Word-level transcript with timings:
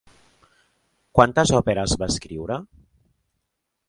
Quantes 1.19 1.53
òperes 1.57 1.93
va 2.05 2.07
escriure? 2.13 2.57